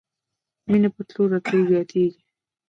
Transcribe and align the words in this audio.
مینه 0.69 0.89
په 0.95 1.01
تلو 1.07 1.23
راتلو 1.31 1.67
زیاتیږي. 1.69 2.19